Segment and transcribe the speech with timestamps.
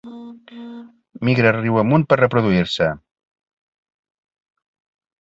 [1.29, 2.91] Migra riu amunt per reproduir-se.